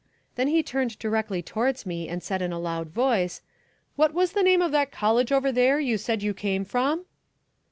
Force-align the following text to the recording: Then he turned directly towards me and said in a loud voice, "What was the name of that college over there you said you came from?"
Then 0.33 0.47
he 0.47 0.63
turned 0.63 0.97
directly 0.97 1.43
towards 1.43 1.85
me 1.85 2.07
and 2.09 2.23
said 2.23 2.41
in 2.41 2.51
a 2.51 2.57
loud 2.57 2.89
voice, 2.89 3.43
"What 3.95 4.15
was 4.15 4.31
the 4.31 4.41
name 4.41 4.59
of 4.63 4.71
that 4.71 4.91
college 4.91 5.31
over 5.31 5.51
there 5.51 5.79
you 5.79 5.99
said 5.99 6.23
you 6.23 6.33
came 6.33 6.65
from?" 6.65 7.05